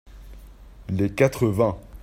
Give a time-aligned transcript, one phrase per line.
[0.89, 1.79] Les quatres vents.